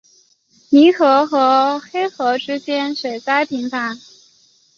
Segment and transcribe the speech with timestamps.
[0.71, 3.99] 泥河和黑河之间水灾频繁。